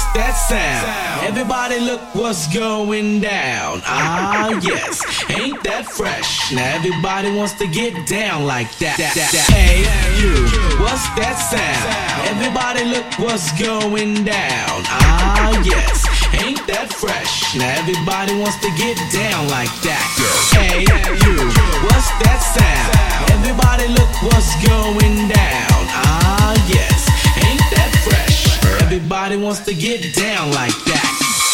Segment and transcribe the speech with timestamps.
[0.00, 1.28] what's that sound?
[1.28, 3.82] Everybody look what's going down.
[3.84, 6.52] Ah, yes, ain't that fresh?
[6.52, 8.96] Now everybody wants to get down like that.
[8.96, 9.46] that, that.
[9.52, 9.84] Hey,
[10.16, 10.32] you,
[10.80, 11.84] what's that sound?
[12.32, 14.88] Everybody look what's going down.
[14.88, 16.08] Ah, yes,
[16.40, 17.54] ain't that fresh?
[17.56, 20.04] Now everybody wants to get down like that.
[20.56, 21.36] Hey, you,
[21.84, 22.88] what's that sound?
[23.36, 25.80] Everybody look what's going down.
[25.92, 26.19] Ah,
[29.30, 31.49] Everybody wants to get down like that.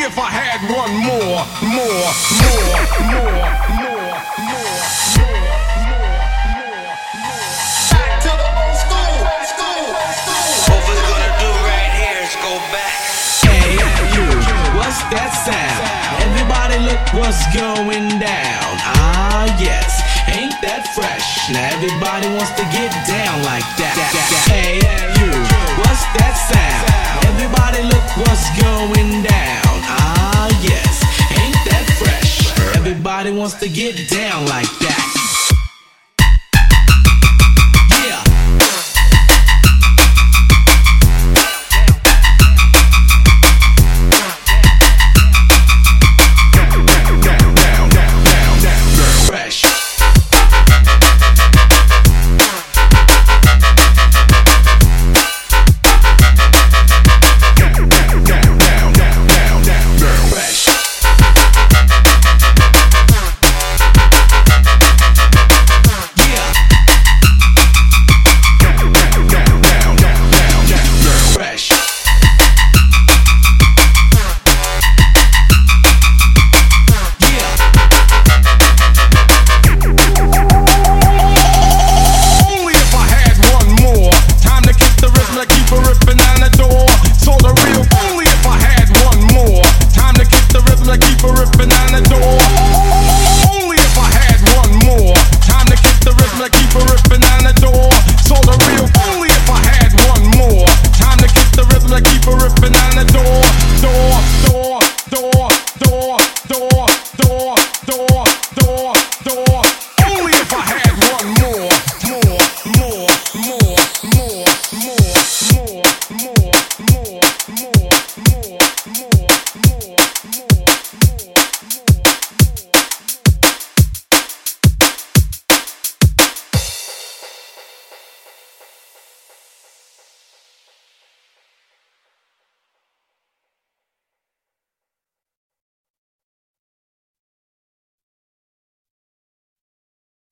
[0.00, 2.08] Only if I had one more, more,
[2.40, 3.36] more, more, more,
[3.84, 4.80] more, more,
[5.20, 6.16] more, more,
[6.56, 6.88] more.
[7.92, 9.12] Back to the old school,
[9.44, 9.92] school,
[10.24, 10.48] school.
[10.72, 12.96] What we're gonna do right here is go back.
[13.44, 13.76] Hey,
[14.16, 14.24] you,
[14.80, 15.84] what's that sound?
[16.32, 18.72] Everybody look what's going down.
[19.04, 20.00] Ah, yes,
[20.32, 21.52] ain't that fresh?
[21.52, 24.00] Now everybody wants to get down like that.
[24.48, 24.80] Hey,
[25.20, 25.28] you,
[25.84, 26.88] what's that sound?
[27.36, 29.59] Everybody look what's going down.
[30.62, 31.02] Yes,
[31.38, 32.76] ain't that fresh?
[32.76, 35.19] Everybody wants to get down like that.